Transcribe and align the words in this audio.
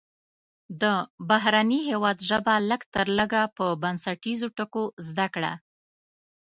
د 0.81 0.83
بهرني 1.29 1.79
هیواد 1.89 2.17
ژبه 2.29 2.53
لږ 2.69 2.81
تر 2.93 3.05
لږه 3.17 3.41
په 3.57 3.65
بنسټیزو 3.81 4.47
ټکو 4.57 4.83
زده 5.07 5.27
کړه. 5.33 5.53